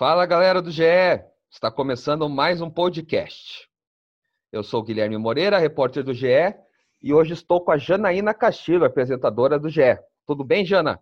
[0.00, 0.82] Fala galera do GE,
[1.50, 3.68] está começando mais um podcast.
[4.50, 6.54] Eu sou Guilherme Moreira, repórter do GE,
[7.02, 9.98] e hoje estou com a Janaína Castilho, apresentadora do GE.
[10.26, 10.98] Tudo bem, Jana?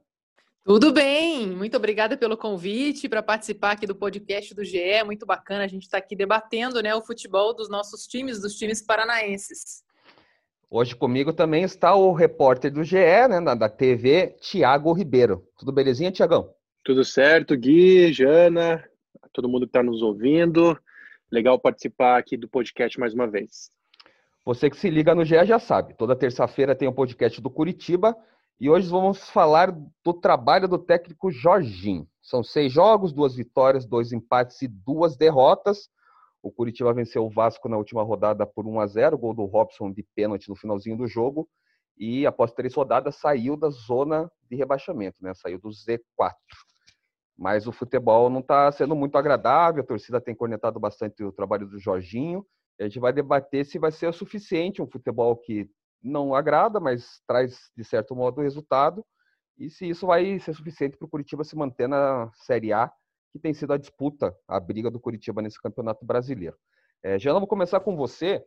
[0.65, 5.05] Tudo bem, muito obrigada pelo convite para participar aqui do podcast do GE.
[5.05, 8.57] Muito bacana a gente estar tá aqui debatendo né, o futebol dos nossos times, dos
[8.57, 9.85] times paranaenses.
[10.69, 15.47] Hoje comigo também está o repórter do GE, né, da TV, Tiago Ribeiro.
[15.57, 16.53] Tudo belezinha, Tiagão?
[16.89, 18.83] Tudo certo, Gui, Jana,
[19.35, 20.75] todo mundo que está nos ouvindo.
[21.31, 23.71] Legal participar aqui do podcast mais uma vez.
[24.43, 27.51] Você que se liga no GE já sabe, toda terça-feira tem o um podcast do
[27.51, 28.17] Curitiba
[28.59, 29.71] e hoje vamos falar
[30.03, 32.09] do trabalho do técnico Jorginho.
[32.23, 35.91] São seis jogos, duas vitórias, dois empates e duas derrotas.
[36.43, 39.93] O Curitiba venceu o Vasco na última rodada por 1 a 0 gol do Robson
[39.93, 41.47] de pênalti no finalzinho do jogo.
[41.99, 45.35] E após três rodadas saiu da zona de rebaixamento, né?
[45.35, 46.33] Saiu do Z4.
[47.39, 51.69] Mas o futebol não está sendo muito agradável, a torcida tem cornetado bastante o trabalho
[51.69, 52.45] do Jorginho.
[52.81, 55.71] A gente vai debater se vai ser o suficiente um futebol que
[56.03, 59.05] não agrada, mas traz, de certo modo, resultado.
[59.57, 62.91] E se isso vai ser suficiente para o Curitiba se manter na Série A,
[63.33, 66.57] que tem sido a disputa, a briga do Curitiba nesse campeonato brasileiro.
[67.03, 68.45] É, Jana, vou começar com você.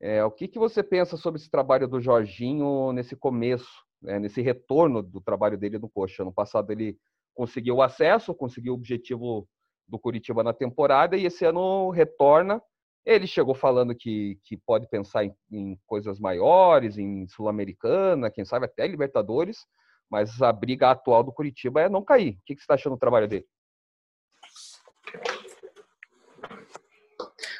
[0.00, 4.40] É, o que, que você pensa sobre esse trabalho do Jorginho nesse começo, né, nesse
[4.40, 6.24] retorno do trabalho dele no Coxa?
[6.24, 6.98] No passado ele
[7.34, 9.48] conseguiu o acesso, conseguiu o objetivo
[9.88, 12.62] do Curitiba na temporada e esse ano retorna.
[13.04, 18.66] Ele chegou falando que, que pode pensar em, em coisas maiores, em Sul-Americana, quem sabe
[18.66, 19.66] até Libertadores,
[20.08, 22.34] mas a briga atual do Curitiba é não cair.
[22.34, 23.46] O que, que você está achando do trabalho dele?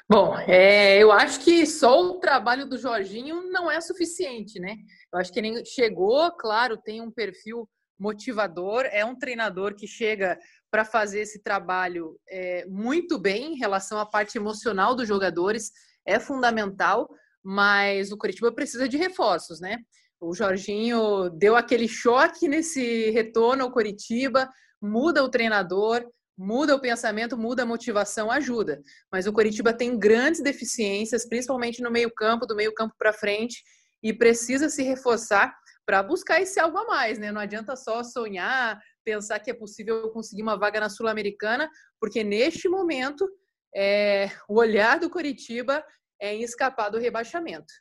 [0.09, 4.77] Bom, é, eu acho que só o trabalho do Jorginho não é suficiente, né?
[5.13, 7.69] Eu acho que ele chegou, claro, tem um perfil
[8.03, 10.37] motivador, é um treinador que chega
[10.71, 15.71] para fazer esse trabalho é, muito bem em relação à parte emocional dos jogadores,
[16.05, 17.09] é fundamental,
[17.45, 19.79] mas o Curitiba precisa de reforços, né?
[20.21, 24.49] O Jorginho deu aquele choque nesse retorno ao Curitiba,
[24.81, 26.05] muda o treinador,
[26.37, 28.81] muda o pensamento, muda a motivação, ajuda.
[29.13, 33.63] Mas o Curitiba tem grandes deficiências, principalmente no meio-campo, do meio-campo para frente,
[34.03, 37.33] e precisa se reforçar para buscar esse algo a mais, né?
[37.33, 41.69] Não adianta só sonhar, pensar que é possível conseguir uma vaga na Sul-Americana,
[42.01, 43.29] porque neste momento
[43.75, 45.85] é, o olhar do Coritiba
[46.21, 47.73] é em escapar do rebaixamento.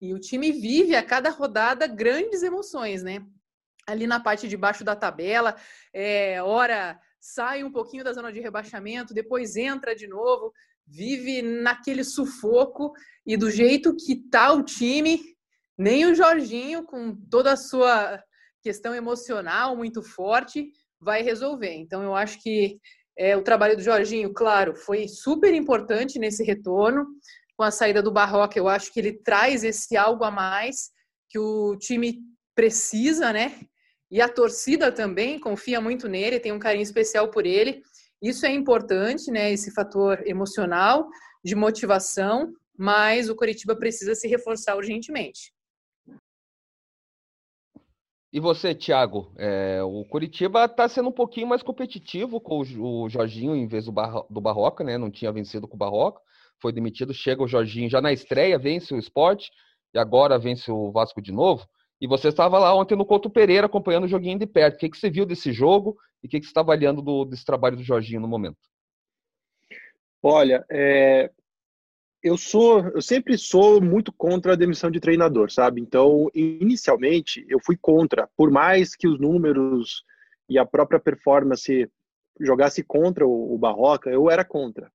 [0.00, 3.24] E o time vive a cada rodada grandes emoções, né?
[3.86, 5.56] Ali na parte de baixo da tabela,
[5.92, 10.52] é, hora sai um pouquinho da zona de rebaixamento, depois entra de novo,
[10.86, 12.92] vive naquele sufoco
[13.26, 15.20] e do jeito que tá o time,
[15.78, 18.20] nem o Jorginho, com toda a sua
[18.62, 21.72] questão emocional muito forte, vai resolver.
[21.74, 22.78] Então, eu acho que
[23.16, 27.06] é, o trabalho do Jorginho, claro, foi super importante nesse retorno.
[27.56, 30.90] Com a saída do Barroca, eu acho que ele traz esse algo a mais
[31.28, 32.20] que o time
[32.54, 33.60] precisa, né?
[34.10, 37.82] E a torcida também confia muito nele, tem um carinho especial por ele.
[38.22, 39.52] Isso é importante, né?
[39.52, 41.08] Esse fator emocional,
[41.44, 45.52] de motivação, mas o Curitiba precisa se reforçar urgentemente.
[48.30, 49.32] E você, Thiago?
[49.38, 53.92] É, o Curitiba está sendo um pouquinho mais competitivo com o, Jorginho em vez do,
[53.92, 54.98] Bar, do Barroca, né?
[54.98, 56.20] Não tinha vencido com o Barroca,
[56.60, 57.14] foi demitido.
[57.14, 59.50] Chega o Jorginho já na estreia, vence o esporte
[59.94, 61.66] e agora vence o Vasco de novo.
[62.00, 64.76] E você estava lá ontem no Couto Pereira acompanhando o joguinho de perto.
[64.76, 67.24] O que, que você viu desse jogo e o que, que você está avaliando do,
[67.24, 68.58] desse trabalho do Jorginho no momento?
[70.22, 71.30] Olha, é,
[72.22, 75.80] eu sou, eu sempre sou muito contra a demissão de treinador, sabe?
[75.80, 80.04] Então, inicialmente, eu fui contra, por mais que os números
[80.48, 81.90] e a própria performance
[82.40, 84.90] jogasse contra o, o Barroca, eu era contra.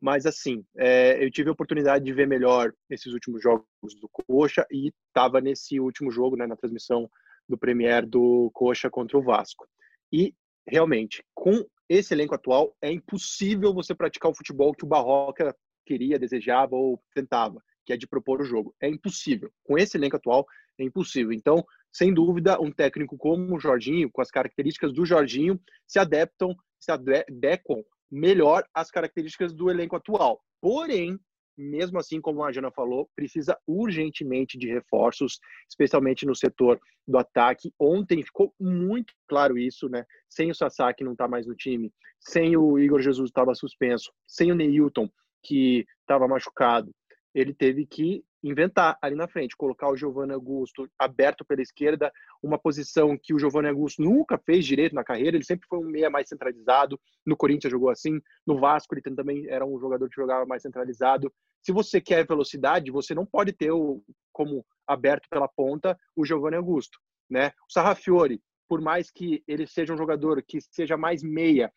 [0.00, 3.64] Mas assim, é, eu tive a oportunidade de ver melhor esses últimos jogos
[4.00, 7.08] do Coxa e estava nesse último jogo, né, na transmissão
[7.48, 9.66] do Premier do Coxa contra o Vasco.
[10.12, 10.34] E
[10.66, 16.18] realmente, com esse elenco atual, é impossível você praticar o futebol que o Barroca queria,
[16.18, 18.74] desejava ou tentava, que é de propor o jogo.
[18.80, 19.50] É impossível.
[19.64, 20.46] Com esse elenco atual,
[20.78, 21.32] é impossível.
[21.32, 26.54] Então, sem dúvida, um técnico como o Jorginho, com as características do Jorginho, se adaptam,
[26.80, 30.40] se adequam melhor às características do elenco atual.
[30.60, 31.18] Porém,
[31.56, 35.38] mesmo assim, como a Jana falou, precisa urgentemente de reforços,
[35.68, 37.72] especialmente no setor do ataque.
[37.78, 40.04] Ontem ficou muito claro isso, né?
[40.28, 44.50] Sem o Sasaki não tá mais no time, sem o Igor Jesus estava suspenso, sem
[44.52, 45.10] o Neilton,
[45.42, 46.92] que estava machucado,
[47.34, 52.12] ele teve que inventar ali na frente, colocar o Giovanni Augusto aberto pela esquerda,
[52.42, 55.88] uma posição que o Giovanni Augusto nunca fez direito na carreira, ele sempre foi um
[55.88, 60.16] meia mais centralizado, no Corinthians jogou assim, no Vasco ele também era um jogador que
[60.16, 61.32] jogava mais centralizado.
[61.62, 64.02] Se você quer velocidade, você não pode ter o,
[64.32, 66.98] como aberto pela ponta o Giovanni Augusto,
[67.30, 67.52] né?
[67.68, 71.72] O Sarrafiore, por mais que ele seja um jogador que seja mais meia,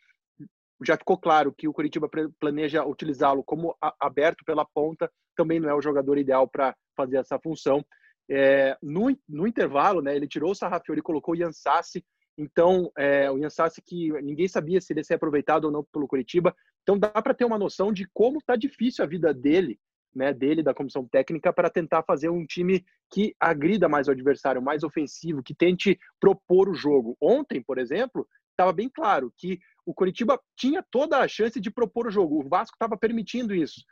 [0.83, 5.73] já ficou claro que o Curitiba planeja utilizá-lo como aberto pela ponta, também não é
[5.73, 7.85] o jogador ideal para fazer essa função.
[8.29, 12.03] É, no, no, intervalo, né, ele tirou o Sarrafiori e colocou o Ian Sassi,
[12.37, 15.83] então é, o Ian Sassi que ninguém sabia se ele ia ser aproveitado ou não
[15.83, 19.79] pelo Curitiba, então dá para ter uma noção de como está difícil a vida dele,
[20.13, 24.61] né, dele da comissão técnica para tentar fazer um time que agrida mais o adversário,
[24.61, 27.15] mais ofensivo, que tente propor o jogo.
[27.21, 32.07] Ontem, por exemplo, estava bem claro que o Coritiba tinha toda a chance de propor
[32.07, 32.43] o jogo.
[32.43, 33.83] O Vasco estava permitindo isso,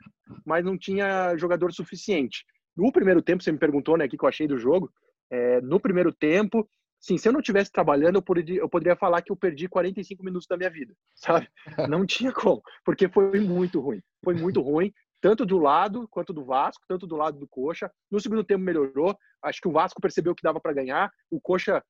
[0.44, 2.44] mas não tinha jogador suficiente.
[2.76, 4.90] No primeiro tempo, você me perguntou, né, o que eu achei do jogo.
[5.30, 6.68] É, no primeiro tempo,
[7.00, 10.24] sim, se eu não estivesse trabalhando, eu poderia, eu poderia falar que eu perdi 45
[10.24, 11.48] minutos da minha vida, sabe?
[11.88, 14.02] Não tinha como, porque foi muito ruim.
[14.24, 17.90] Foi muito ruim, tanto do lado quanto do Vasco, tanto do lado do Coxa.
[18.10, 19.16] No segundo tempo melhorou.
[19.42, 21.10] Acho que o Vasco percebeu que dava para ganhar.
[21.30, 21.82] O Coxa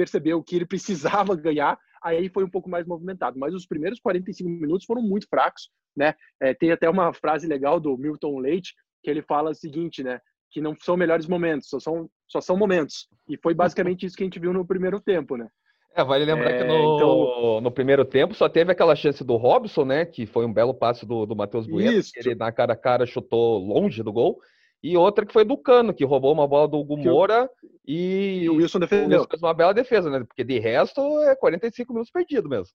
[0.00, 3.38] percebeu que ele precisava ganhar aí foi um pouco mais movimentado.
[3.38, 6.14] Mas os primeiros 45 minutos foram muito fracos, né?
[6.40, 10.18] É, tem até uma frase legal do Milton Leite que ele fala o seguinte, né?
[10.50, 13.06] Que não são melhores momentos, só são, só são momentos.
[13.28, 15.46] E foi basicamente isso que a gente viu no primeiro tempo, né?
[15.94, 17.60] É, vale lembrar é, que no, então...
[17.60, 20.04] no primeiro tempo só teve aquela chance do Robson, né?
[20.04, 23.06] Que foi um belo passe do, do Matheus Bueno, que ele na cara a cara
[23.06, 24.40] chutou longe do gol.
[24.82, 27.50] E outra que foi do Cano, que roubou uma bola do Hugo Moura
[27.86, 29.18] e, e o Wilson defendeu.
[29.18, 30.24] O Wilson fez uma bela defesa, né?
[30.24, 32.74] Porque de resto é 45 minutos perdido mesmo.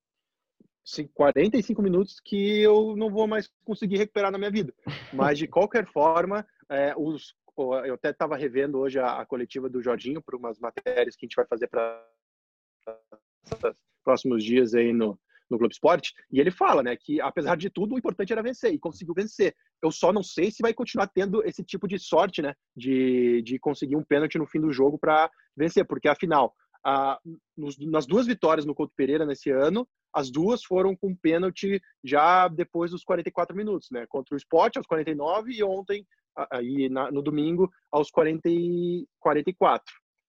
[0.84, 4.72] Sim, 45 minutos que eu não vou mais conseguir recuperar na minha vida.
[5.12, 7.34] Mas de qualquer forma, é, os,
[7.86, 11.28] eu até estava revendo hoje a, a, coletiva do Jorginho para umas matérias que a
[11.28, 12.06] gente vai fazer para
[14.04, 15.20] próximos dias aí no,
[15.50, 18.74] no Globo Esporte, e ele fala, né, que apesar de tudo, o importante era vencer,
[18.74, 19.56] e conseguiu vencer.
[19.82, 23.60] Eu só não sei se vai continuar tendo esse tipo de sorte, né, de, de
[23.60, 26.54] conseguir um pênalti no fim do jogo para vencer, porque afinal,
[26.84, 27.20] a,
[27.58, 32.48] nos, nas duas vitórias no Couto Pereira nesse ano, as duas foram com pênalti já
[32.48, 36.06] depois dos 44 minutos, né, contra o Sport aos 49 e ontem,
[36.52, 39.86] aí no domingo, aos 40 e 44.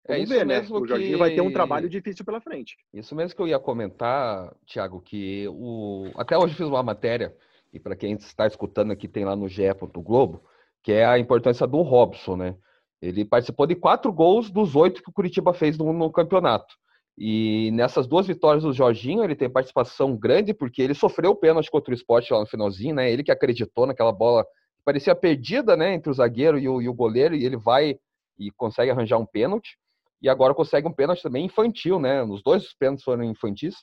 [0.08, 0.60] É Vamos isso ver, né?
[0.60, 0.78] mesmo?
[0.78, 1.18] O Jorginho que...
[1.18, 2.76] vai ter um trabalho difícil pela frente.
[2.94, 6.10] Isso mesmo que eu ia comentar, Thiago, que o...
[6.16, 7.34] até hoje fiz uma matéria,
[7.72, 9.64] e para quem está escutando aqui tem lá no GE.
[9.96, 10.42] Globo,
[10.82, 12.56] que é a importância do Robson, né?
[13.02, 16.74] Ele participou de quatro gols dos oito que o Curitiba fez no, no campeonato.
[17.18, 21.70] E nessas duas vitórias do Jorginho, ele tem participação grande, porque ele sofreu o pênalti
[21.70, 23.10] contra o esporte lá no finalzinho, né?
[23.10, 25.94] Ele que acreditou naquela bola que parecia perdida, né?
[25.94, 27.98] Entre o zagueiro e o, e o goleiro, e ele vai
[28.38, 29.76] e consegue arranjar um pênalti
[30.26, 32.20] e agora consegue um pênalti também infantil, né?
[32.24, 33.76] Os dois pênaltis foram infantis,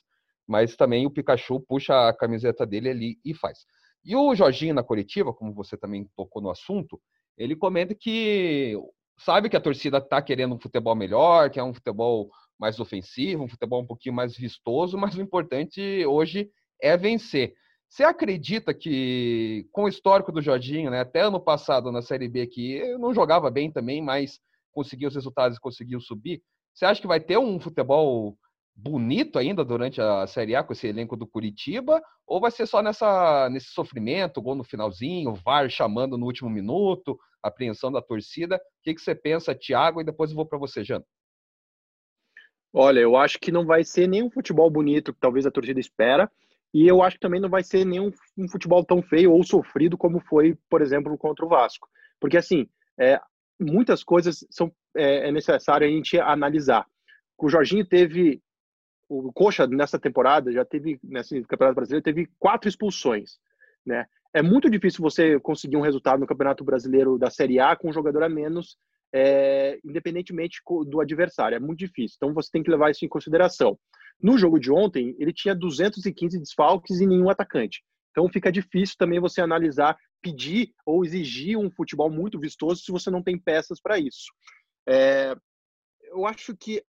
[0.46, 3.60] mas também o Pikachu puxa a camiseta dele ali e faz.
[4.04, 7.00] E o Jorginho na coletiva, como você também tocou no assunto,
[7.38, 8.78] ele comenta que
[9.18, 13.44] sabe que a torcida está querendo um futebol melhor, que é um futebol mais ofensivo,
[13.44, 17.54] um futebol um pouquinho mais vistoso, mas o importante hoje é vencer.
[17.88, 22.46] Você acredita que, com o histórico do Jorginho, né, até ano passado na Série B,
[22.46, 24.40] que não jogava bem também, mas
[24.74, 26.42] conseguiu os resultados e conseguiu subir.
[26.74, 28.36] Você acha que vai ter um futebol
[28.76, 32.02] bonito ainda durante a Série A com esse elenco do Curitiba?
[32.26, 37.18] Ou vai ser só nessa, nesse sofrimento, gol no finalzinho, VAR chamando no último minuto,
[37.42, 38.56] apreensão da torcida?
[38.56, 40.00] O que, que você pensa, Thiago?
[40.00, 41.04] E depois eu vou para você, Jano.
[42.72, 46.28] Olha, eu acho que não vai ser nenhum futebol bonito que talvez a torcida espera.
[46.72, 49.96] E eu acho que também não vai ser nenhum um futebol tão feio ou sofrido
[49.96, 51.88] como foi, por exemplo, contra o Vasco.
[52.18, 52.66] Porque, assim,
[52.98, 53.20] é,
[53.60, 56.86] muitas coisas são é, é necessário a gente analisar.
[57.38, 58.40] O Jorginho teve
[59.08, 63.38] o Coxa nessa temporada já teve nesse Campeonato Brasileiro teve quatro expulsões,
[63.84, 64.06] né?
[64.32, 67.92] É muito difícil você conseguir um resultado no Campeonato Brasileiro da Série A com um
[67.92, 68.76] jogador a menos,
[69.14, 71.54] é, independentemente do adversário.
[71.54, 72.16] É muito difícil.
[72.16, 73.78] Então você tem que levar isso em consideração.
[74.20, 77.84] No jogo de ontem, ele tinha 215 desfalques e nenhum atacante.
[78.10, 83.10] Então fica difícil também você analisar, pedir ou exigir um futebol muito vistoso se você
[83.10, 84.32] não tem peças para isso.
[84.88, 85.36] É,
[86.04, 86.82] eu acho que,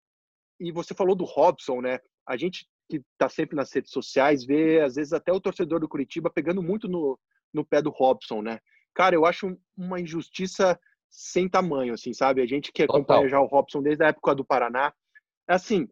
[0.57, 1.99] e você falou do Robson, né?
[2.25, 5.89] A gente que está sempre nas redes sociais vê, às vezes, até o torcedor do
[5.89, 7.19] Curitiba pegando muito no,
[7.53, 8.59] no pé do Robson, né?
[8.93, 12.41] Cara, eu acho uma injustiça sem tamanho, assim, sabe?
[12.41, 14.93] A gente que acompanha já o Robson desde a época do Paraná.
[15.47, 15.89] Assim,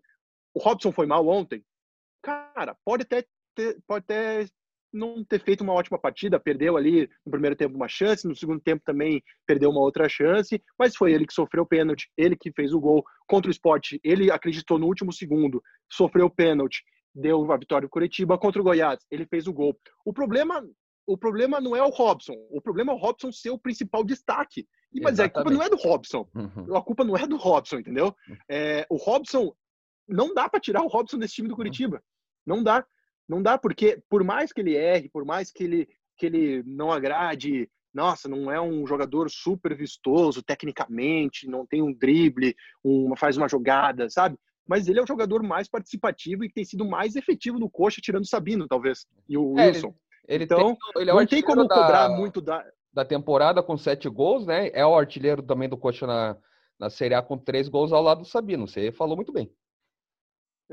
[0.53, 1.65] o Robson foi mal ontem?
[2.21, 4.45] Cara, pode até ter, pode até
[4.93, 8.61] não ter feito uma ótima partida, perdeu ali no primeiro tempo uma chance, no segundo
[8.61, 12.51] tempo também perdeu uma outra chance, mas foi ele que sofreu o pênalti, ele que
[12.51, 16.83] fez o gol contra o esporte, ele acreditou no último segundo, sofreu o pênalti,
[17.13, 19.77] deu a vitória do Curitiba contra o Goiás, ele fez o gol.
[20.05, 20.63] O problema,
[21.07, 24.67] o problema não é o Robson, o problema é o Robson ser o principal destaque.
[24.93, 26.75] E, mas a culpa não é do Robson, uhum.
[26.75, 28.15] a culpa não é do Robson, entendeu?
[28.27, 28.37] Uhum.
[28.49, 29.53] É, o Robson,
[30.07, 32.03] não dá para tirar o Robson desse time do Curitiba,
[32.45, 32.85] não dá.
[33.27, 36.91] Não dá porque, por mais que ele erre, por mais que ele, que ele não
[36.91, 43.37] agrade, nossa, não é um jogador super vistoso tecnicamente, não tem um drible, uma, faz
[43.37, 44.37] uma jogada, sabe?
[44.67, 48.01] Mas ele é o jogador mais participativo e que tem sido mais efetivo no coxa,
[48.01, 49.93] tirando o Sabino, talvez, e o é, Wilson.
[50.27, 52.65] Ele, ele então, tem, ele é não tem como da, cobrar muito da...
[52.91, 54.69] da temporada com sete gols, né?
[54.73, 56.37] É o artilheiro também do coxa na,
[56.79, 58.67] na Série A com três gols ao lado do Sabino.
[58.67, 59.51] Você falou muito bem.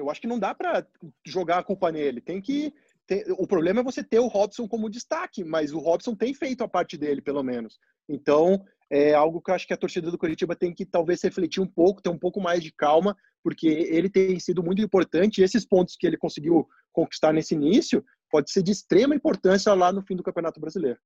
[0.00, 0.86] Eu acho que não dá para
[1.24, 2.20] jogar a culpa nele.
[2.20, 2.72] Tem que.
[3.06, 3.24] Ter...
[3.38, 6.68] O problema é você ter o Robson como destaque, mas o Robson tem feito a
[6.68, 7.78] parte dele, pelo menos.
[8.08, 11.60] Então, é algo que eu acho que a torcida do Curitiba tem que talvez refletir
[11.60, 15.40] um pouco, ter um pouco mais de calma, porque ele tem sido muito importante.
[15.40, 19.92] E esses pontos que ele conseguiu conquistar nesse início pode ser de extrema importância lá
[19.92, 20.98] no fim do Campeonato Brasileiro.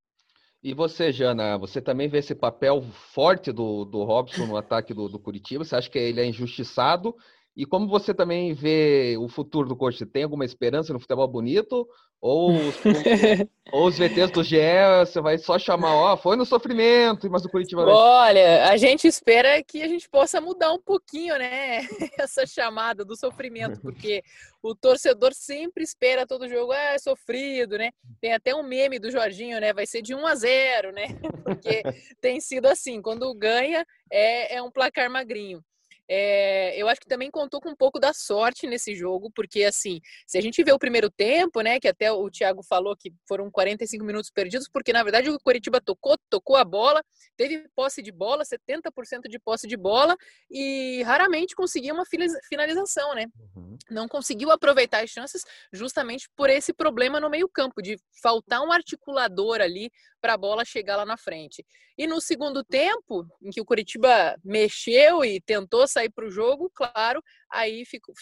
[0.63, 2.83] E você, Jana, você também vê esse papel
[3.13, 5.63] forte do, do Robson no ataque do, do Curitiba?
[5.63, 7.15] Você acha que ele é injustiçado
[7.56, 10.04] e como você também vê o futuro do coach?
[10.06, 11.88] Tem alguma esperança no futebol bonito?
[12.20, 12.75] Ou os,
[13.70, 14.56] ou os VTs do GE,
[15.00, 17.84] você vai só chamar, ó, foi no sofrimento, mas o Curitiba...
[17.84, 21.80] Olha, a gente espera que a gente possa mudar um pouquinho, né,
[22.18, 24.23] essa chamada do sofrimento, porque
[24.62, 27.90] o torcedor sempre espera todo jogo, ah, é sofrido, né?
[28.23, 31.08] Tem até um meme do Jorginho, né, vai ser de 1 a 0, né?
[31.44, 31.82] Porque
[32.23, 35.62] tem sido assim, quando ganha é, é um placar magrinho.
[36.08, 40.00] É, eu acho que também contou com um pouco da sorte nesse jogo, porque assim,
[40.26, 43.50] se a gente vê o primeiro tempo, né, que até o Thiago falou que foram
[43.50, 47.02] 45 minutos perdidos, porque na verdade o Coritiba tocou, tocou a bola,
[47.37, 50.16] teve posse de bola, 70% de posse de bola
[50.50, 52.04] e raramente conseguia uma
[52.49, 53.26] finalização, né?
[53.56, 53.76] Uhum.
[53.90, 55.42] Não conseguiu aproveitar as chances
[55.73, 60.96] justamente por esse problema no meio-campo de faltar um articulador ali para a bola chegar
[60.96, 61.64] lá na frente.
[61.96, 66.71] E no segundo tempo, em que o Curitiba mexeu e tentou sair para o jogo,
[66.75, 68.15] claro, aí ficou,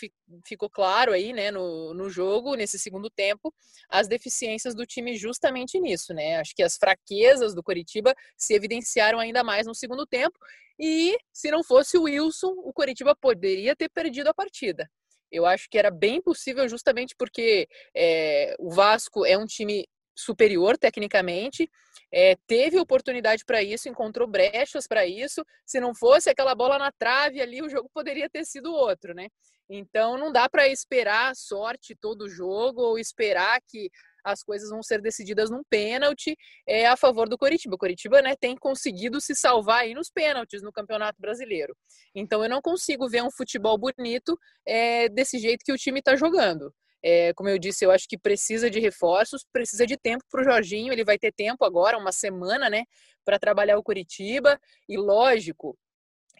[0.46, 3.52] ficou claro aí, né, no, no jogo, nesse segundo tempo,
[3.88, 6.36] as deficiências do time justamente nisso, né?
[6.36, 10.38] Acho que as fraquezas do Curitiba se evidenciaram ainda mais no segundo tempo.
[10.78, 14.90] E se não fosse o Wilson, o Curitiba poderia ter perdido a partida.
[15.30, 20.76] Eu acho que era bem possível, justamente porque é, o Vasco é um time superior
[20.76, 21.70] tecnicamente,
[22.12, 25.44] é, teve oportunidade para isso, encontrou brechas para isso.
[25.66, 29.28] Se não fosse aquela bola na trave ali, o jogo poderia ter sido outro, né?
[29.68, 33.90] Então não dá para esperar sorte todo jogo ou esperar que
[34.24, 37.74] as coisas vão ser decididas num pênalti é, a favor do Coritiba.
[37.74, 41.74] O Coritiba né, tem conseguido se salvar aí nos pênaltis no Campeonato Brasileiro.
[42.14, 46.14] Então eu não consigo ver um futebol bonito é, desse jeito que o time está
[46.16, 46.72] jogando.
[47.02, 50.44] É, como eu disse, eu acho que precisa de reforços, precisa de tempo para o
[50.44, 50.92] Jorginho.
[50.92, 52.84] Ele vai ter tempo agora, uma semana, né,
[53.24, 54.60] para trabalhar o Curitiba.
[54.88, 55.76] E lógico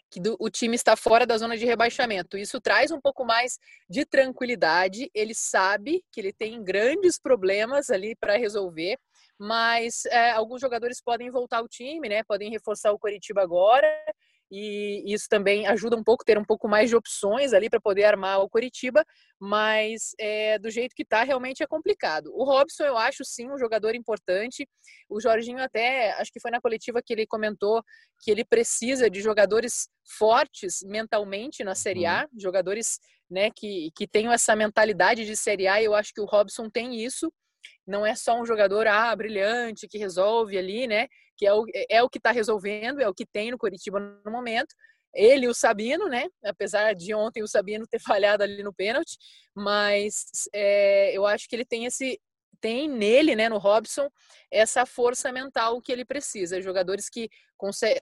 [0.09, 2.37] que do, o time está fora da zona de rebaixamento.
[2.37, 3.57] Isso traz um pouco mais
[3.89, 5.09] de tranquilidade.
[5.13, 8.97] Ele sabe que ele tem grandes problemas ali para resolver,
[9.39, 12.23] mas é, alguns jogadores podem voltar ao time, né?
[12.23, 13.87] Podem reforçar o Curitiba agora
[14.55, 18.03] e isso também ajuda um pouco ter um pouco mais de opções ali para poder
[18.03, 19.03] armar o Curitiba,
[19.39, 22.31] mas é, do jeito que está realmente é complicado.
[22.31, 24.69] O Robson eu acho sim um jogador importante.
[25.09, 27.81] O Jorginho até acho que foi na coletiva que ele comentou
[28.21, 29.87] que ele precisa de jogadores
[30.19, 32.39] fortes mentalmente na Série A, uhum.
[32.39, 35.81] jogadores né, que, que tenham essa mentalidade de Série A.
[35.81, 37.33] E eu acho que o Robson tem isso
[37.87, 41.07] não é só um jogador ah, brilhante que resolve ali, né?
[41.43, 44.31] Que é o, é o que está resolvendo, é o que tem no Curitiba no
[44.31, 44.73] momento.
[45.13, 46.27] Ele e o Sabino, né?
[46.43, 49.17] Apesar de ontem o Sabino ter falhado ali no pênalti,
[49.53, 52.17] mas é, eu acho que ele tem esse
[52.61, 54.07] tem nele, né, no Robson,
[54.49, 56.61] essa força mental que ele precisa.
[56.61, 57.27] Jogadores que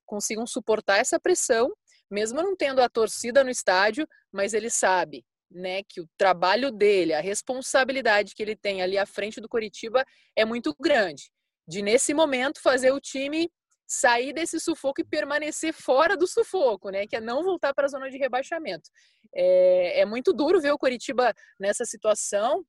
[0.05, 1.73] consigam suportar essa pressão,
[2.11, 7.11] mesmo não tendo a torcida no estádio, mas ele sabe né, que o trabalho dele,
[7.11, 10.05] a responsabilidade que ele tem ali à frente do Curitiba
[10.35, 11.31] é muito grande.
[11.67, 13.49] De nesse momento fazer o time
[13.91, 17.89] sair desse sufoco e permanecer fora do sufoco, né, que é não voltar para a
[17.89, 18.89] zona de rebaixamento.
[19.35, 22.65] É, é muito duro ver o Curitiba nessa situação.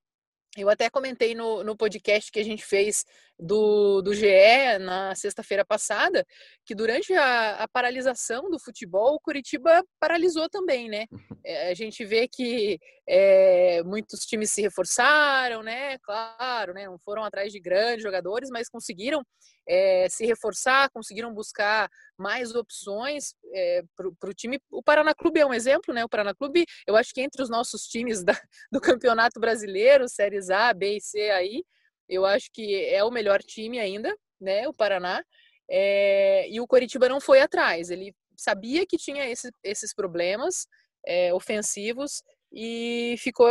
[0.57, 3.05] Eu até comentei no, no podcast que a gente fez
[3.39, 6.25] do, do GE na sexta-feira passada,
[6.65, 11.07] que durante a, a, paralisação do futebol, o Curitiba paralisou também, né?
[11.45, 15.99] É, a gente vê que é, muitos times se reforçaram, né?
[15.99, 16.87] Claro, né?
[16.87, 19.23] Não foram atrás de grandes jogadores, mas conseguiram
[19.69, 24.61] é, se reforçar, conseguiram buscar mais opções é, para o time.
[24.71, 26.05] O Paraná Clube é um exemplo, né?
[26.05, 30.51] O Paraná Clube, eu acho que entre os nossos times da, do Campeonato Brasileiro, séries
[30.51, 31.65] A, B e C aí,
[32.09, 34.69] eu acho que é o melhor time ainda, né?
[34.69, 35.25] O Paraná.
[35.71, 37.91] É, e o Coritiba não foi atrás.
[37.91, 40.67] Ele sabia que tinha esse, esses problemas
[41.07, 43.49] é, ofensivos e ficou,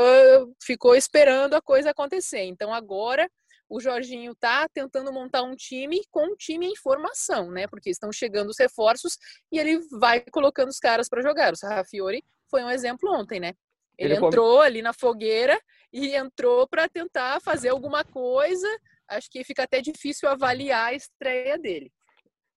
[0.61, 2.43] ficou esperando a coisa acontecer.
[2.43, 3.29] Então agora
[3.71, 7.67] o Jorginho está tentando montar um time com um time em formação, né?
[7.67, 9.17] Porque estão chegando os reforços
[9.49, 11.53] e ele vai colocando os caras para jogar.
[11.53, 13.53] O Sarrafiori foi um exemplo ontem, né?
[13.97, 14.65] Ele, ele entrou come...
[14.65, 15.59] ali na fogueira
[15.91, 18.67] e entrou para tentar fazer alguma coisa.
[19.07, 21.91] Acho que fica até difícil avaliar a estreia dele.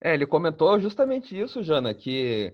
[0.03, 2.53] É, ele comentou justamente isso, Jana, que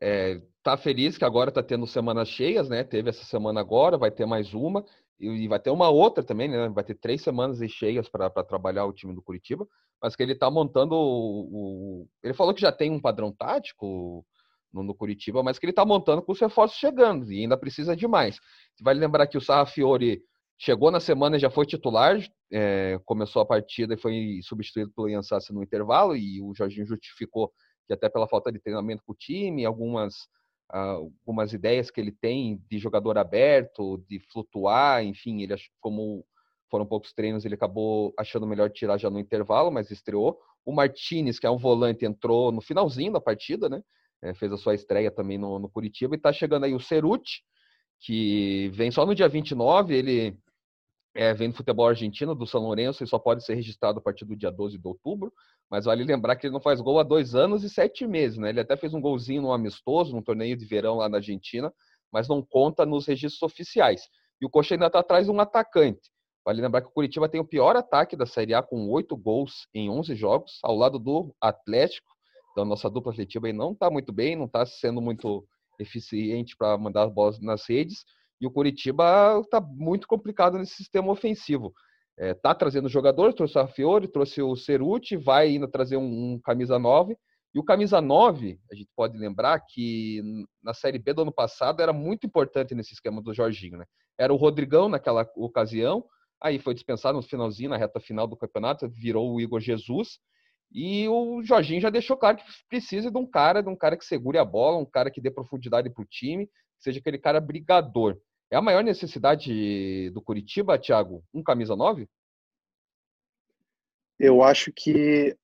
[0.00, 2.84] é, tá feliz que agora tá tendo semanas cheias, né?
[2.84, 4.84] Teve essa semana agora, vai ter mais uma
[5.18, 6.68] e vai ter uma outra também, né?
[6.68, 9.66] Vai ter três semanas cheias para trabalhar o time do Curitiba,
[10.00, 14.24] mas que ele tá montando o, o, Ele falou que já tem um padrão tático
[14.72, 17.96] no, no, Curitiba, mas que ele tá montando com os reforços chegando e ainda precisa
[17.96, 18.36] de mais.
[18.74, 20.22] Você vai lembrar que o Sarra Fiore
[20.58, 22.18] chegou na semana e já foi titular,
[22.52, 26.86] é, começou a partida e foi substituído pelo Ian Sassi no intervalo, e o Jorginho
[26.86, 27.52] justificou
[27.86, 30.28] que até pela falta de treinamento com o time, algumas,
[30.68, 36.24] algumas ideias que ele tem de jogador aberto, de flutuar, enfim, ele como
[36.70, 40.38] foram poucos treinos, ele acabou achando melhor tirar já no intervalo, mas estreou.
[40.64, 43.82] O Martinez, que é um volante, entrou no finalzinho da partida, né?
[44.22, 47.42] É, fez a sua estreia também no, no Curitiba, e tá chegando aí o Ceruti,
[48.00, 50.36] que vem só no dia 29, ele
[51.14, 54.24] é, vem do futebol argentino, do São Lourenço, e só pode ser registrado a partir
[54.24, 55.32] do dia 12 de outubro.
[55.70, 58.50] Mas vale lembrar que ele não faz gol há dois anos e sete meses, né?
[58.50, 61.72] Ele até fez um golzinho no amistoso, num torneio de verão lá na Argentina,
[62.12, 64.08] mas não conta nos registros oficiais.
[64.40, 66.10] E o Coxa ainda está atrás de um atacante.
[66.44, 69.66] Vale lembrar que o Curitiba tem o pior ataque da Série A, com oito gols
[69.74, 72.08] em 11 jogos, ao lado do Atlético.
[72.52, 75.46] Então, nossa dupla afetiva aí não está muito bem, não está sendo muito
[75.78, 78.04] eficiente para mandar as bolas nas redes.
[78.40, 81.72] E o Curitiba está muito complicado nesse sistema ofensivo
[82.18, 86.40] é, tá trazendo jogador, trouxe o Fiore, trouxe o Ceruti, vai ainda trazer um, um,
[86.40, 87.16] camisa 9.
[87.54, 90.20] E o camisa 9, a gente pode lembrar que
[90.62, 93.84] na Série B do ano passado era muito importante nesse esquema do Jorginho, né?
[94.18, 96.04] Era o Rodrigão naquela ocasião,
[96.42, 100.18] aí foi dispensado no finalzinho, na reta final do campeonato, virou o Igor Jesus.
[100.70, 104.04] E o Jorginho já deixou claro que precisa de um cara, de um cara que
[104.04, 107.40] segure a bola, um cara que dê profundidade para o time, que seja aquele cara
[107.40, 108.18] brigador.
[108.50, 111.22] É a maior necessidade do Curitiba, Thiago?
[111.32, 112.08] Um camisa 9?
[114.18, 115.36] Eu acho que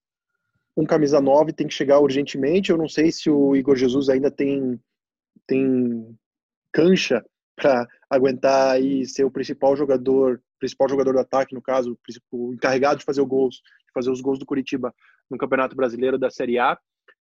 [0.77, 2.71] um camisa 9 tem que chegar urgentemente.
[2.71, 4.81] Eu não sei se o Igor Jesus ainda tem,
[5.47, 6.19] tem
[6.73, 7.25] cancha
[7.57, 11.97] para aguentar e ser o principal jogador, principal jogador do ataque, no caso,
[12.33, 14.93] o encarregado de fazer os gols, de fazer os gols do Curitiba
[15.31, 16.79] no Campeonato Brasileiro da Série A.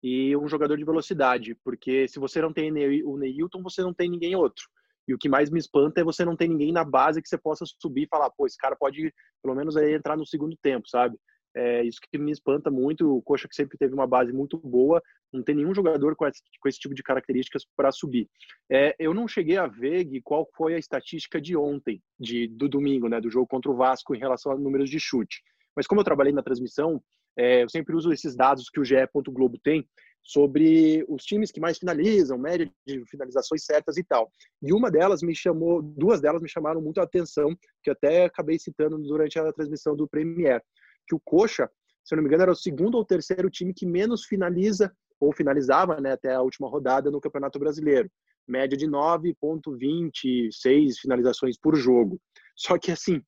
[0.03, 2.71] E um jogador de velocidade, porque se você não tem
[3.05, 4.65] o Neilton, você não tem ninguém outro.
[5.09, 7.39] E o que mais me espanta é você não ter ninguém na base que você
[7.39, 10.89] possa subir e falar, pô, esse cara pode pelo menos aí entrar no segundo tempo,
[10.89, 11.17] sabe?
[11.57, 13.17] É isso que me espanta muito.
[13.17, 15.01] O Coxa que sempre teve uma base muito boa,
[15.33, 18.29] não tem nenhum jogador com esse, com esse tipo de características para subir.
[18.71, 22.69] É, eu não cheguei a ver Gui, qual foi a estatística de ontem, de, do
[22.69, 25.43] domingo, né, do jogo contra o Vasco em relação a números de chute.
[25.75, 27.03] Mas como eu trabalhei na transmissão,
[27.37, 28.97] é, eu sempre uso esses dados que o GE.
[29.29, 29.87] Globo tem
[30.23, 34.29] sobre os times que mais finalizam, média de finalizações certas e tal.
[34.61, 38.59] E uma delas me chamou, duas delas me chamaram muito a atenção, que até acabei
[38.59, 40.61] citando durante a transmissão do Premier,
[41.07, 41.71] que o Coxa,
[42.05, 45.33] se eu não me engano, era o segundo ou terceiro time que menos finaliza ou
[45.33, 48.11] finalizava, né, até a última rodada no Campeonato Brasileiro.
[48.49, 52.21] Média de 9.26 finalizações por jogo.
[52.57, 53.23] Só que assim,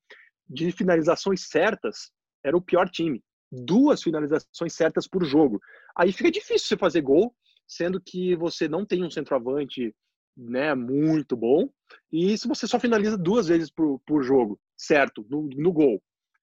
[0.49, 2.11] de finalizações certas,
[2.43, 5.59] era o pior time duas finalizações certas por jogo.
[5.95, 7.35] Aí fica difícil você fazer gol,
[7.67, 9.95] sendo que você não tem um centroavante
[10.35, 11.69] né, muito bom,
[12.11, 16.01] e se você só finaliza duas vezes por, por jogo, certo, no, no gol.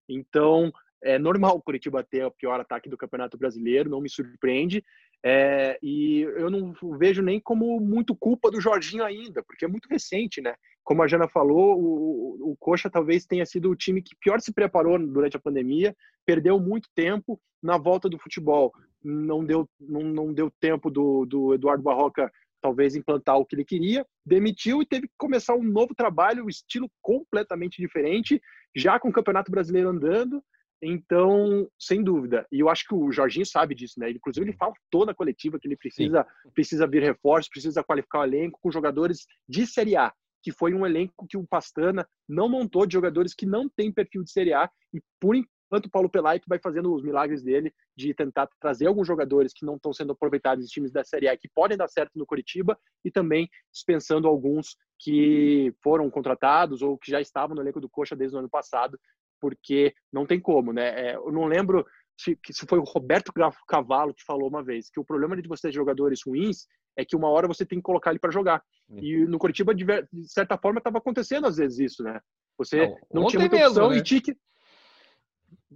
[0.09, 0.71] Então,
[1.03, 4.85] é normal o Curitiba ter o pior ataque do Campeonato Brasileiro, não me surpreende.
[5.29, 9.89] É, e eu não vejo nem como muito culpa do Jorginho ainda, porque é muito
[9.89, 10.55] recente, né?
[10.85, 14.53] Como a Jana falou, o, o Coxa talvez tenha sido o time que pior se
[14.53, 18.71] preparou durante a pandemia, perdeu muito tempo na volta do futebol.
[19.03, 22.31] Não deu, não, não deu tempo do, do Eduardo Barroca
[22.63, 26.49] talvez implantar o que ele queria, demitiu e teve que começar um novo trabalho, um
[26.49, 28.41] estilo completamente diferente,
[28.77, 30.41] já com o Campeonato Brasileiro andando,
[30.83, 32.47] Então, sem dúvida.
[32.53, 34.11] E eu acho que o Jorginho sabe disso, né?
[34.11, 38.59] Inclusive, ele faltou na coletiva que ele precisa, precisa vir reforço, precisa qualificar o elenco
[38.61, 40.13] com jogadores de Série A,
[40.43, 44.23] que foi um elenco que o Pastana não montou de jogadores que não têm perfil
[44.23, 44.71] de Série A.
[44.93, 49.07] E, por enquanto, o Paulo Pelaito vai fazendo os milagres dele de tentar trazer alguns
[49.07, 52.13] jogadores que não estão sendo aproveitados em times da Série A que podem dar certo
[52.17, 57.81] no Curitiba e também dispensando alguns que foram contratados ou que já estavam no elenco
[57.81, 58.99] do Coxa desde o ano passado
[59.41, 61.11] porque não tem como, né?
[61.11, 61.85] É, eu não lembro
[62.19, 63.33] se, se foi o Roberto
[63.67, 67.15] Cavallo que falou uma vez que o problema de você ter jogadores ruins é que
[67.15, 68.63] uma hora você tem que colocar ele para jogar.
[68.91, 69.85] E no Curitiba, de,
[70.25, 72.21] certa forma, estava acontecendo às vezes isso, né?
[72.57, 73.99] Você não, não tinha muita mesmo, opção né?
[73.99, 74.37] e tinha que...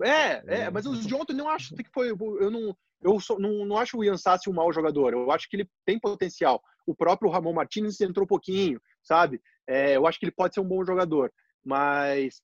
[0.02, 2.10] É, é, mas os de ontem não acho que foi.
[2.10, 5.12] Eu não, eu só, não, não acho o Ian Sassi um mau jogador.
[5.12, 6.62] Eu acho que ele tem potencial.
[6.86, 9.42] O próprio Ramon Martinez entrou um pouquinho, sabe?
[9.66, 11.30] É, eu acho que ele pode ser um bom jogador.
[11.62, 12.40] Mas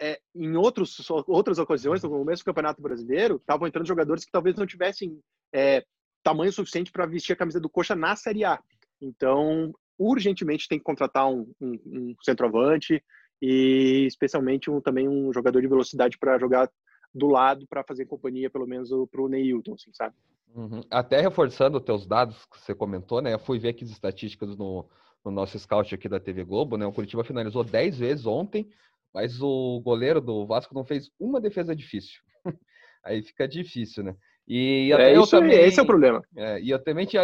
[0.00, 4.56] é, em outros, outras ocasiões, no começo do Campeonato Brasileiro, estavam entrando jogadores que talvez
[4.56, 5.20] não tivessem
[5.52, 5.84] é,
[6.22, 8.60] tamanho suficiente para vestir a camisa do Coxa na Série A.
[9.00, 13.02] Então, urgentemente tem que contratar um, um, um centroavante
[13.40, 16.70] e especialmente um, também um jogador de velocidade para jogar
[17.14, 20.14] do lado para fazer companhia, pelo menos, para o Neilton, assim, sabe?
[20.54, 20.82] Uhum.
[20.90, 23.32] Até reforçando os teus dados que você comentou, né?
[23.32, 24.88] Eu fui ver aqui as estatísticas no,
[25.24, 26.86] no nosso scout aqui da TV Globo, né?
[26.86, 28.68] O Curitiba finalizou 10 vezes ontem,
[29.14, 32.20] mas o goleiro do Vasco não fez uma defesa difícil.
[33.04, 34.16] aí fica difícil, né?
[34.46, 36.22] E é, isso, também, esse é o problema.
[36.36, 37.22] É, e eu também tinha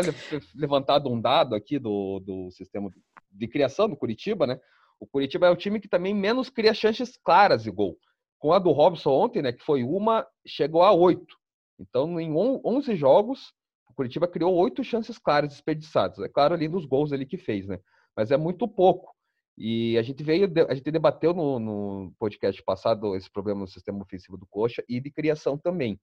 [0.54, 2.90] levantado um dado aqui do, do sistema
[3.30, 4.58] de criação do Curitiba, né?
[4.98, 7.98] O Curitiba é o time que também menos cria chances claras de gol.
[8.38, 11.36] Com a do Robson ontem, né, que foi uma, chegou a oito.
[11.78, 13.52] Então, em 11 jogos,
[13.88, 16.18] o Curitiba criou oito chances claras desperdiçadas.
[16.20, 17.78] É claro, ali nos gols ali que fez, né?
[18.16, 19.14] Mas é muito pouco.
[19.62, 24.00] E a gente veio, a gente debateu no, no podcast passado esse problema no sistema
[24.00, 26.00] ofensivo do Coxa e de criação também.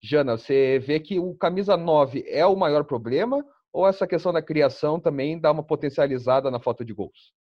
[0.00, 4.40] Jana, você vê que o camisa 9 é o maior problema ou essa questão da
[4.40, 7.34] criação também dá uma potencializada na falta de gols?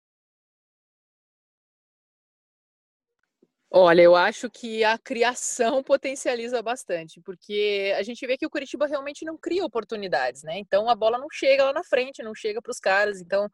[3.70, 8.86] Olha, eu acho que a criação potencializa bastante, porque a gente vê que o Curitiba
[8.86, 10.58] realmente não cria oportunidades, né?
[10.58, 13.20] Então a bola não chega lá na frente, não chega para os caras.
[13.20, 13.50] Então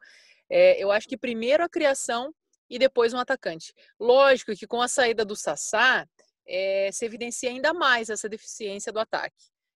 [0.49, 2.33] é, eu acho que primeiro a criação
[2.69, 3.73] e depois um atacante.
[3.99, 6.07] Lógico que com a saída do Sassá,
[6.47, 9.35] é, se evidencia ainda mais essa deficiência do ataque.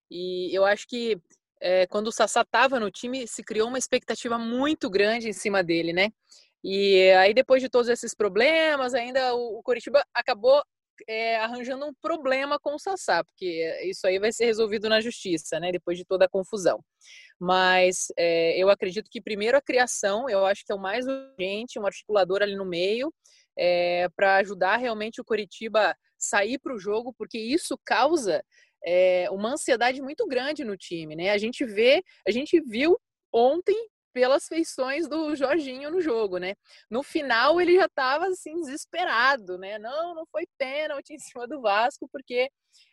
[0.09, 1.17] E eu acho que
[1.61, 5.63] é, quando o Sassá estava no time, se criou uma expectativa muito grande em cima
[5.63, 6.09] dele, né?
[6.63, 10.61] E aí, depois de todos esses problemas, ainda o, o Coritiba acabou
[11.07, 15.59] é, arranjando um problema com o Sassá, porque isso aí vai ser resolvido na justiça,
[15.59, 15.71] né?
[15.71, 16.83] Depois de toda a confusão.
[17.39, 21.79] Mas é, eu acredito que primeiro a criação, eu acho que é o mais urgente,
[21.79, 23.13] um articulador ali no meio,
[23.57, 28.43] é, para ajudar realmente o Coritiba sair para o jogo, porque isso causa
[28.85, 31.31] é, uma ansiedade muito grande no time, né?
[31.31, 32.99] A gente vê, a gente viu
[33.33, 33.75] ontem
[34.13, 36.55] pelas feições do Jorginho no jogo, né?
[36.89, 39.77] No final ele já estava assim desesperado, né?
[39.79, 42.49] Não, não foi pênalti em cima do Vasco porque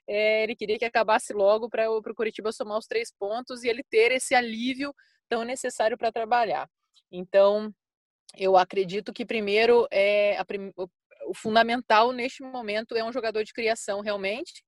[0.07, 3.83] é, ele queria que acabasse logo para o Curitiba somar os três pontos e ele
[3.83, 4.95] ter esse alívio
[5.29, 6.69] tão necessário para trabalhar.
[7.11, 7.73] Então,
[8.37, 10.45] eu acredito que primeiro é a,
[11.27, 14.65] o fundamental neste momento é um jogador de criação realmente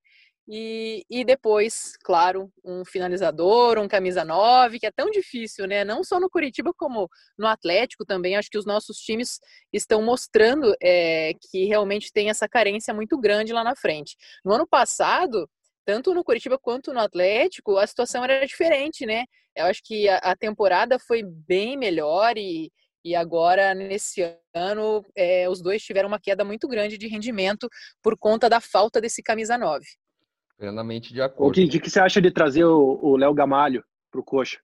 [0.50, 5.84] e, e depois, claro, um finalizador, um camisa 9, que é tão difícil, né?
[5.84, 7.06] Não só no Curitiba, como
[7.38, 8.34] no Atlético também.
[8.34, 9.38] Acho que os nossos times
[9.70, 14.16] estão mostrando é, que realmente tem essa carência muito grande lá na frente.
[14.42, 15.46] No ano passado,
[15.84, 19.24] tanto no Curitiba quanto no Atlético, a situação era diferente, né?
[19.54, 22.72] Eu acho que a, a temporada foi bem melhor e,
[23.04, 24.22] e agora, nesse
[24.54, 27.68] ano, é, os dois tiveram uma queda muito grande de rendimento
[28.02, 29.84] por conta da falta desse camisa 9.
[30.58, 31.50] Plenamente de acordo.
[31.50, 34.58] O que, que, que você acha de trazer o Léo Gamalho pro Coxa?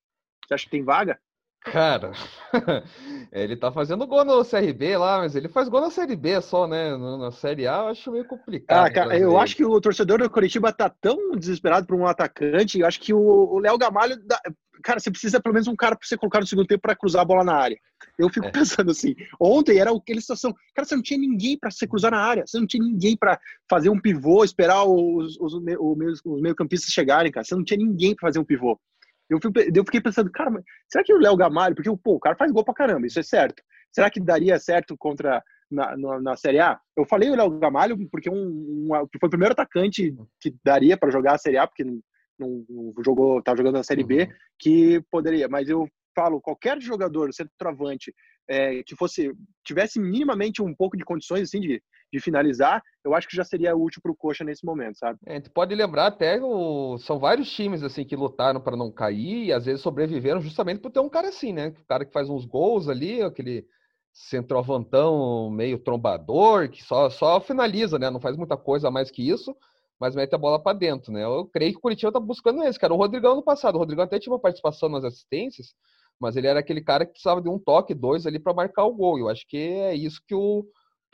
[0.45, 1.21] Você acha que tem vaga?
[1.65, 2.13] Cara,
[3.33, 6.67] ele tá fazendo gol no CRB lá, mas ele faz gol na Série B só,
[6.69, 6.95] né?
[6.97, 8.87] Na Série A eu acho meio complicado.
[8.87, 12.79] Ah, cara, eu acho que o torcedor do Curitiba tá tão desesperado por um atacante,
[12.79, 14.17] eu acho que o Léo Gamalho.
[14.27, 14.39] Dá...
[14.83, 17.23] Cara, você precisa pelo menos um cara pra você colocar no segundo tempo para cruzar
[17.23, 17.79] a bola na área.
[18.19, 18.51] Eu fico é.
[18.53, 22.19] pensando assim, ontem era aquela situação, cara, você não tinha ninguém para você cruzar na
[22.19, 26.93] área, você não tinha ninguém para fazer um pivô, esperar os, os, os, os meio-campistas
[26.93, 28.79] chegarem, cara, você não tinha ninguém para fazer um pivô.
[29.29, 29.39] Eu,
[29.75, 30.51] eu fiquei pensando, cara,
[30.89, 33.23] será que o Léo Gamalho, porque pô, o cara faz gol pra caramba, isso é
[33.23, 33.63] certo.
[33.93, 36.79] Será que daria certo contra na, na, na Série A?
[36.97, 41.11] Eu falei o Léo Gamalho porque um, um, foi o primeiro atacante que daria para
[41.11, 42.01] jogar a Série A, porque não,
[42.39, 44.09] não, não jogou, tá jogando na Série uhum.
[44.09, 45.49] B, que poderia.
[45.49, 48.15] Mas eu falo, qualquer jogador centroavante
[48.49, 49.33] é, que fosse
[49.65, 53.77] tivesse minimamente um pouco de condições assim de, de finalizar, eu acho que já seria
[53.77, 55.19] útil para o Coxa nesse momento, sabe?
[55.27, 56.97] É, gente pode lembrar até o...
[56.99, 60.91] são vários times assim que lutaram para não cair e às vezes sobreviveram justamente por
[60.91, 61.69] ter um cara assim, né?
[61.69, 63.67] O cara que faz uns gols ali, aquele
[64.13, 68.09] centroavantão meio trombador, que só, só finaliza, né?
[68.11, 69.55] Não faz muita coisa mais que isso,
[69.99, 71.25] mas mete a bola para dentro, né?
[71.25, 72.95] Eu creio que o Curitiba tá buscando esse, cara.
[72.95, 75.75] O Rodrigão no passado, o Rodrigão até tinha uma participação nas assistências,
[76.21, 78.95] mas ele era aquele cara que precisava de um toque, dois ali para marcar o
[78.95, 79.19] gol.
[79.19, 80.65] Eu acho que é isso que o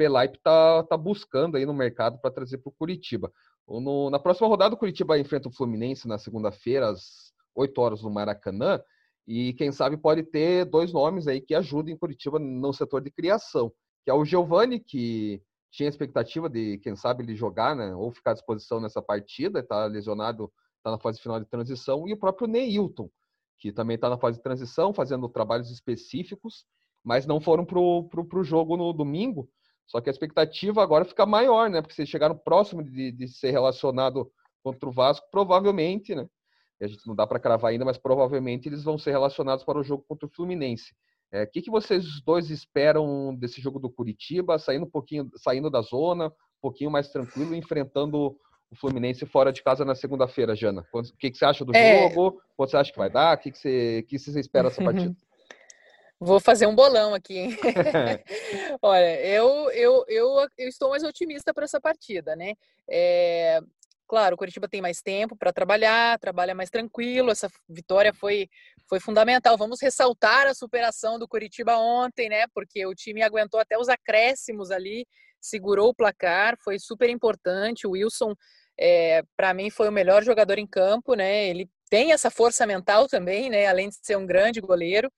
[0.00, 3.30] Pelaipe tá, tá buscando aí no mercado para trazer para o Curitiba.
[3.68, 8.08] No, na próxima rodada, o Curitiba enfrenta o Fluminense na segunda-feira, às 8 horas no
[8.08, 8.80] Maracanã.
[9.26, 13.70] E quem sabe pode ter dois nomes aí que ajudem Curitiba no setor de criação,
[14.02, 18.30] que é o Giovani, que tinha expectativa de, quem sabe, ele jogar, né, ou ficar
[18.30, 22.48] à disposição nessa partida, está lesionado, está na fase final de transição, e o próprio
[22.48, 23.10] Neilton,
[23.58, 26.64] que também está na fase de transição, fazendo trabalhos específicos,
[27.04, 29.46] mas não foram para o jogo no domingo.
[29.90, 31.82] Só que a expectativa agora fica maior, né?
[31.82, 34.30] Porque se chegaram próximo de, de ser relacionado
[34.62, 36.28] contra o Vasco, provavelmente, né?
[36.80, 39.82] a gente não dá para cravar ainda, mas provavelmente eles vão ser relacionados para o
[39.82, 40.92] jogo contra o Fluminense.
[41.32, 45.68] O é, que, que vocês dois esperam desse jogo do Curitiba, saindo um pouquinho, saindo
[45.68, 48.36] da zona, um pouquinho mais tranquilo, enfrentando
[48.70, 50.86] o Fluminense fora de casa na segunda-feira, Jana?
[50.94, 52.08] O que, que você acha do é...
[52.08, 52.40] jogo?
[52.56, 53.36] Quanto você acha que vai dar?
[53.36, 55.14] O que, que, você, que você espera dessa partida?
[56.20, 57.56] Vou fazer um bolão aqui, hein?
[58.82, 62.54] Olha, eu, eu, eu, eu estou mais otimista para essa partida, né?
[62.88, 63.60] É,
[64.10, 67.30] Claro, o Curitiba tem mais tempo para trabalhar, trabalha mais tranquilo.
[67.30, 68.48] Essa vitória foi,
[68.88, 69.56] foi fundamental.
[69.56, 72.44] Vamos ressaltar a superação do Curitiba ontem, né?
[72.52, 75.06] Porque o time aguentou até os acréscimos ali,
[75.40, 77.86] segurou o placar, foi super importante.
[77.86, 78.34] O Wilson,
[78.76, 81.46] é, para mim, foi o melhor jogador em campo, né?
[81.46, 83.68] Ele tem essa força mental também, né?
[83.68, 85.08] Além de ser um grande goleiro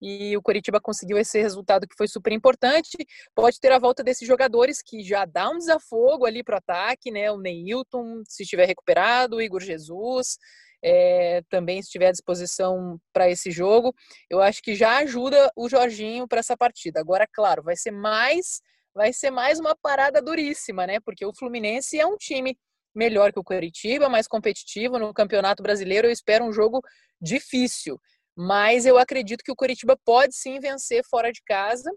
[0.00, 2.96] e o Coritiba conseguiu esse resultado que foi super importante.
[3.34, 7.10] Pode ter a volta desses jogadores que já dá um desafogo ali para o ataque,
[7.10, 7.30] né?
[7.30, 10.36] O Neilton, se estiver recuperado, o Igor Jesus,
[10.82, 13.94] é, também estiver à disposição para esse jogo.
[14.30, 17.00] Eu acho que já ajuda o Jorginho para essa partida.
[17.00, 18.60] Agora, claro, vai ser mais
[18.94, 20.98] vai ser mais uma parada duríssima, né?
[21.00, 22.56] Porque o Fluminense é um time
[22.94, 26.06] melhor que o Curitiba, mais competitivo no Campeonato Brasileiro.
[26.06, 26.80] Eu espero um jogo
[27.20, 28.00] difícil
[28.36, 31.90] mas eu acredito que o Curitiba pode sim vencer fora de casa.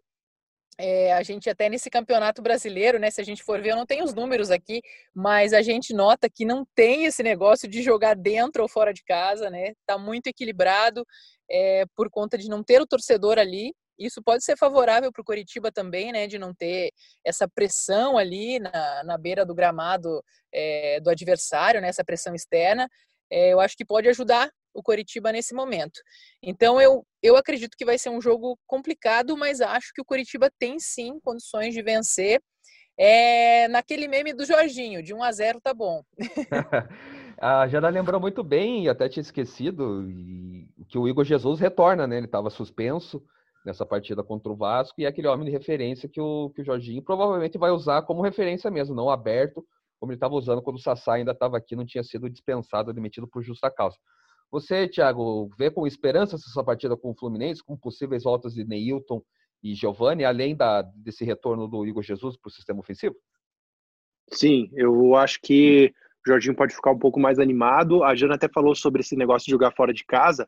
[0.82, 3.12] É, a gente até nesse campeonato brasileiro, né?
[3.12, 4.82] Se a gente for ver, eu não tenho os números aqui,
[5.14, 9.04] mas a gente nota que não tem esse negócio de jogar dentro ou fora de
[9.04, 9.74] casa, né?
[9.86, 11.06] Tá muito equilibrado
[11.52, 13.74] é, por conta de não ter o torcedor ali.
[14.00, 16.28] Isso pode ser favorável para o Curitiba também, né?
[16.28, 16.92] De não ter
[17.26, 20.24] essa pressão ali na, na beira do gramado
[20.54, 21.90] é, do adversário, né?
[21.90, 22.90] Essa pressão externa.
[23.30, 26.00] Eu acho que pode ajudar o Coritiba nesse momento.
[26.42, 30.52] Então eu, eu acredito que vai ser um jogo complicado, mas acho que o Coritiba
[30.60, 32.42] tem sim condições de vencer.
[33.02, 36.04] É, naquele meme do Jorginho, de 1 a 0 tá bom.
[37.40, 40.06] a Jana lembrou muito bem, e até tinha esquecido,
[40.90, 42.18] que o Igor Jesus retorna, né?
[42.18, 43.24] Ele estava suspenso
[43.66, 46.66] nessa partida contra o Vasco, e é aquele homem de referência que o, que o
[46.66, 49.66] Jorginho provavelmente vai usar como referência mesmo, não aberto,
[50.00, 53.28] como ele estava usando quando o Sassá ainda estava aqui, não tinha sido dispensado, demitido
[53.28, 53.98] por justa causa.
[54.52, 59.22] Você, Thiago, vê com esperança essa partida com o Fluminense, com possíveis voltas de Neilton
[59.62, 63.16] e Giovani, além da, desse retorno do Igor Jesus para o sistema ofensivo?
[64.32, 65.94] Sim, eu acho que
[66.26, 68.04] o Jorginho pode ficar um pouco mais animado.
[68.04, 70.48] A Jana até falou sobre esse negócio de jogar fora de casa.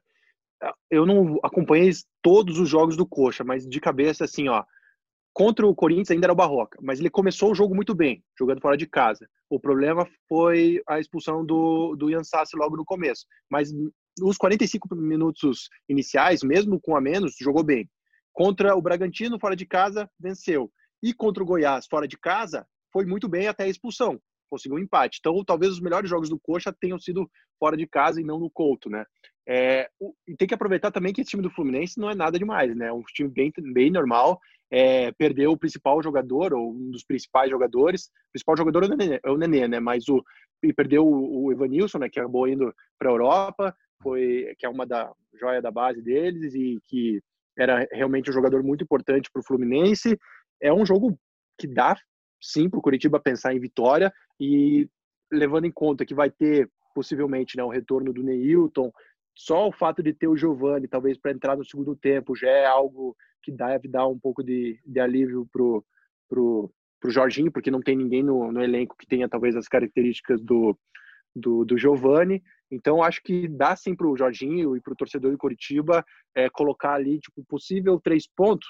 [0.89, 4.63] Eu não acompanhei todos os jogos do Coxa, mas de cabeça, assim, ó,
[5.33, 8.61] Contra o Corinthians ainda era o Barroca, mas ele começou o jogo muito bem, jogando
[8.61, 9.29] fora de casa.
[9.49, 13.25] O problema foi a expulsão do, do Ian Sassi logo no começo.
[13.49, 13.71] Mas
[14.21, 17.89] os 45 minutos iniciais, mesmo com a menos, jogou bem.
[18.33, 20.69] Contra o Bragantino, fora de casa, venceu.
[21.01, 24.19] E contra o Goiás, fora de casa, foi muito bem até a expulsão.
[24.49, 25.19] Conseguiu um empate.
[25.19, 28.49] Então, talvez os melhores jogos do Coxa tenham sido fora de casa e não no
[28.49, 29.05] Couto, né?
[29.47, 29.89] É,
[30.27, 32.87] e tem que aproveitar também que esse time do Fluminense não é nada demais, né?
[32.87, 34.39] É um time bem, bem normal
[34.71, 38.05] é, perdeu o principal jogador, ou um dos principais jogadores.
[38.05, 39.79] O principal jogador é o Nenê, é né?
[39.79, 40.23] Mas o,
[40.63, 42.09] e perdeu o, o Evanilson, né?
[42.09, 46.55] Que acabou indo para a Europa, foi, que é uma da joia da base deles
[46.55, 47.21] e que
[47.57, 50.17] era realmente um jogador muito importante para o Fluminense.
[50.61, 51.19] É um jogo
[51.59, 51.95] que dá,
[52.41, 54.87] sim, para o Curitiba pensar em vitória e
[55.31, 58.91] levando em conta que vai ter possivelmente né, o retorno do Neilton,
[59.35, 62.65] só o fato de ter o Giovani, talvez para entrar no segundo tempo, já é
[62.65, 65.83] algo que deve dar um pouco de, de alívio pro,
[66.29, 70.41] pro, pro Jorginho, porque não tem ninguém no, no elenco que tenha talvez as características
[70.41, 70.77] do,
[71.35, 72.41] do, do Giovani.
[72.69, 76.49] Então, acho que dá sim para o Jorginho e para o torcedor de Curitiba é,
[76.49, 78.67] colocar ali, tipo, possível três pontos.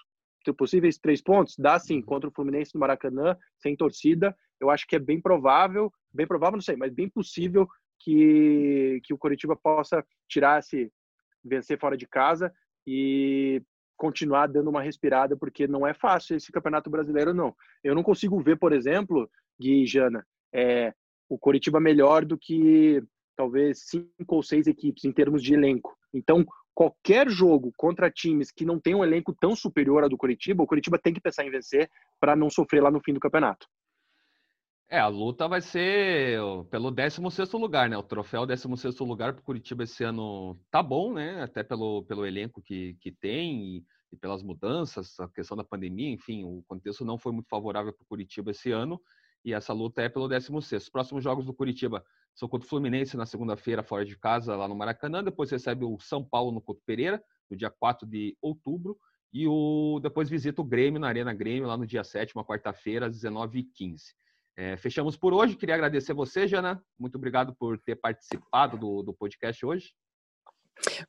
[0.58, 1.56] possíveis três pontos?
[1.58, 4.36] Dá sim, contra o Fluminense no Maracanã, sem torcida.
[4.60, 7.68] Eu acho que é bem provável, bem provável, não sei, mas bem possível
[8.00, 10.92] que, que o Coritiba possa tirar esse,
[11.44, 12.52] vencer fora de casa
[12.86, 13.62] e
[14.02, 17.56] continuar dando uma respirada, porque não é fácil esse Campeonato Brasileiro, não.
[17.84, 19.30] Eu não consigo ver, por exemplo,
[19.62, 20.92] Gui e Jana, é,
[21.30, 23.04] o Coritiba melhor do que
[23.38, 25.96] talvez cinco ou seis equipes em termos de elenco.
[26.12, 30.64] Então, qualquer jogo contra times que não tem um elenco tão superior ao do Curitiba,
[30.64, 31.88] o Curitiba tem que pensar em vencer
[32.20, 33.68] para não sofrer lá no fim do campeonato.
[34.94, 36.38] É, a luta vai ser
[36.70, 37.98] pelo 16 lugar, né?
[37.98, 41.42] O troféu 16 lugar para o Curitiba esse ano tá bom, né?
[41.42, 46.10] Até pelo, pelo elenco que, que tem e, e pelas mudanças, a questão da pandemia,
[46.10, 49.02] enfim, o contexto não foi muito favorável para o Curitiba esse ano
[49.46, 50.84] e essa luta é pelo 16.
[50.84, 52.04] Os próximos jogos do Curitiba
[52.36, 55.24] são contra o Fluminense na segunda-feira, fora de casa, lá no Maracanã.
[55.24, 58.98] Depois recebe o São Paulo no Couto Pereira, no dia 4 de outubro.
[59.32, 63.06] E o, depois visita o Grêmio na Arena Grêmio, lá no dia 7, uma quarta-feira,
[63.06, 64.20] às 19h15.
[64.58, 65.56] É, fechamos por hoje.
[65.56, 66.84] Queria agradecer você, Jana.
[67.00, 69.94] Muito obrigado por ter participado do, do podcast hoje.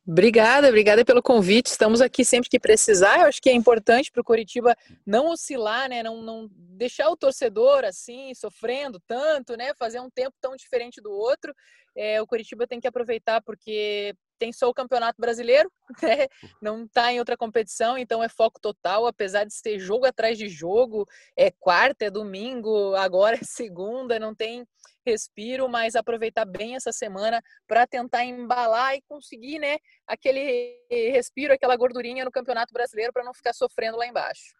[0.05, 1.67] Obrigada, obrigada pelo convite.
[1.67, 3.19] Estamos aqui sempre que precisar.
[3.19, 4.75] Eu acho que é importante para o Curitiba
[5.05, 6.03] não oscilar, né?
[6.03, 9.73] Não, não deixar o torcedor assim sofrendo tanto, né?
[9.75, 11.53] Fazer um tempo tão diferente do outro.
[11.95, 15.71] É, o Curitiba tem que aproveitar porque tem só o Campeonato Brasileiro,
[16.03, 16.27] né?
[16.61, 20.49] não está em outra competição, então é foco total, apesar de ser jogo atrás de
[20.49, 24.67] jogo, é quarta, é domingo, agora é segunda, não tem
[25.05, 31.77] respiro, mas aproveitar bem essa semana para tentar embalar e conseguir, né, aquele respiro, aquela
[31.77, 34.53] gordurinha no Campeonato Brasileiro para não ficar sofrendo lá embaixo.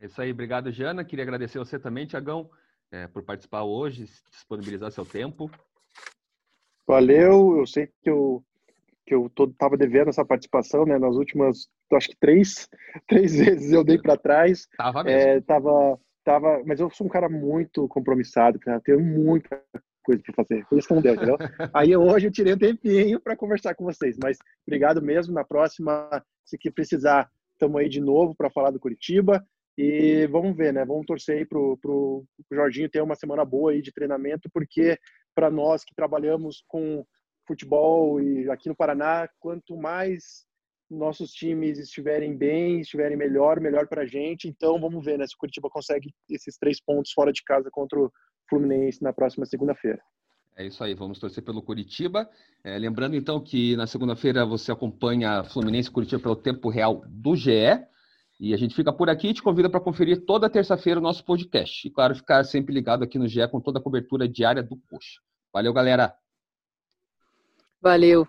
[0.00, 1.04] É isso aí, obrigado, Jana.
[1.04, 2.50] Queria agradecer você também, Tiagão,
[2.90, 5.48] é, por participar hoje, disponibilizar seu tempo.
[6.84, 8.44] Valeu, eu sei que eu
[9.08, 10.98] que eu estava devendo essa participação, né?
[10.98, 12.68] Nas últimas, acho que três,
[13.08, 14.68] três vezes eu dei para trás.
[14.76, 15.18] Tava mesmo.
[15.18, 18.80] É, tava, tava, mas eu sou um cara muito compromissado, cara.
[18.80, 19.62] Tenho muita
[20.04, 20.66] coisa para fazer.
[20.66, 21.38] Por isso que não deu, entendeu?
[21.72, 24.18] Aí hoje eu tirei um tempinho para conversar com vocês.
[24.22, 25.32] Mas obrigado mesmo.
[25.32, 29.42] Na próxima, se que precisar, estamos aí de novo para falar do Curitiba.
[29.76, 30.84] E vamos ver, né?
[30.84, 34.98] Vamos torcer aí pro, pro, pro Jorginho ter uma semana boa aí de treinamento, porque
[35.34, 37.06] para nós que trabalhamos com
[37.48, 40.46] futebol e aqui no Paraná, quanto mais
[40.90, 44.46] nossos times estiverem bem, estiverem melhor, melhor para a gente.
[44.46, 47.98] Então vamos ver né, se o Curitiba consegue esses três pontos fora de casa contra
[47.98, 48.12] o
[48.48, 50.00] Fluminense na próxima segunda-feira.
[50.56, 52.28] É isso aí, vamos torcer pelo Curitiba.
[52.64, 57.36] É, lembrando então que na segunda-feira você acompanha Fluminense e Curitiba pelo tempo real do
[57.36, 57.50] GE.
[58.40, 61.24] E a gente fica por aqui e te convida para conferir toda terça-feira o nosso
[61.24, 61.86] podcast.
[61.86, 65.20] E claro, ficar sempre ligado aqui no GE com toda a cobertura diária do Coxa.
[65.52, 66.14] Valeu, galera!
[67.80, 68.26] Valeu!